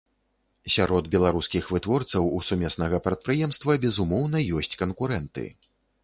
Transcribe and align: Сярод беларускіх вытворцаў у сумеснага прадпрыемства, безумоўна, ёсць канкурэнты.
Сярод 0.75 1.09
беларускіх 1.15 1.67
вытворцаў 1.73 2.23
у 2.37 2.39
сумеснага 2.47 2.99
прадпрыемства, 3.07 3.75
безумоўна, 3.83 4.37
ёсць 4.61 4.79
канкурэнты. 4.83 5.45